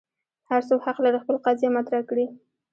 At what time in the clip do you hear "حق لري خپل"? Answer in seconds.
0.87-1.35